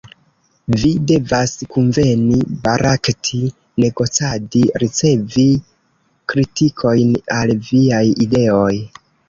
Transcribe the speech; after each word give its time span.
Vi 0.83 0.89
devas 1.09 1.51
kunveni, 1.75 2.39
barakti, 2.63 3.43
negocadi, 3.85 4.63
ricevi 4.87 5.47
kritikojn 6.35 7.15
al 7.39 7.57
viaj 7.71 8.05
ideoj. 8.29 8.77